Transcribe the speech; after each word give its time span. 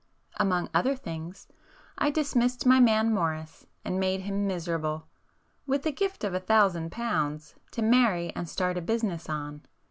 Among 0.37 0.67
other 0.73 0.95
things, 0.95 1.47
I 1.95 2.09
dismissed 2.09 2.65
my 2.65 2.79
man 2.79 3.13
Morris, 3.13 3.67
and 3.85 3.99
made 3.99 4.21
him 4.21 4.47
miserable,—with 4.47 5.83
the 5.83 5.91
gift 5.91 6.23
of 6.23 6.33
a 6.33 6.39
thousand 6.39 6.91
pounds, 6.91 7.53
to 7.73 7.83
marry 7.83 8.31
and 8.35 8.49
start 8.49 8.79
a 8.79 8.81
business 8.81 9.29
on. 9.29 9.61